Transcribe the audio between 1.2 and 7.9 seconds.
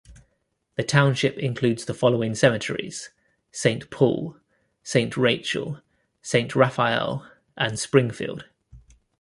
includes the following cemeteries: Saint Paul, Saint Rachael, Saint Raphael and